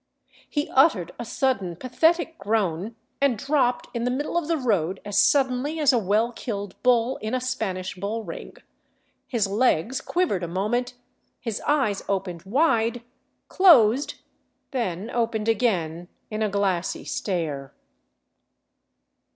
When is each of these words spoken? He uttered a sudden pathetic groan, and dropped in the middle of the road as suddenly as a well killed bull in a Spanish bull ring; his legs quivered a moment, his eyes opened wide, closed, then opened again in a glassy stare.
He 0.49 0.67
uttered 0.69 1.11
a 1.19 1.23
sudden 1.25 1.75
pathetic 1.75 2.39
groan, 2.39 2.95
and 3.21 3.37
dropped 3.37 3.87
in 3.93 4.03
the 4.03 4.09
middle 4.09 4.35
of 4.35 4.47
the 4.47 4.57
road 4.57 4.99
as 5.05 5.19
suddenly 5.19 5.79
as 5.79 5.93
a 5.93 5.99
well 5.99 6.31
killed 6.31 6.75
bull 6.81 7.17
in 7.17 7.35
a 7.35 7.39
Spanish 7.39 7.93
bull 7.93 8.23
ring; 8.23 8.55
his 9.27 9.45
legs 9.45 10.01
quivered 10.01 10.41
a 10.41 10.47
moment, 10.47 10.95
his 11.39 11.61
eyes 11.67 12.01
opened 12.09 12.41
wide, 12.45 13.03
closed, 13.47 14.15
then 14.71 15.11
opened 15.11 15.47
again 15.47 16.07
in 16.31 16.41
a 16.41 16.49
glassy 16.49 17.05
stare. 17.05 17.71